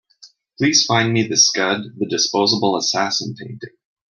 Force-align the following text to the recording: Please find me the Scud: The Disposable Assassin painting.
Please 0.57 0.83
find 0.83 1.13
me 1.13 1.27
the 1.27 1.37
Scud: 1.37 1.81
The 1.99 2.07
Disposable 2.07 2.75
Assassin 2.75 3.35
painting. 3.37 3.77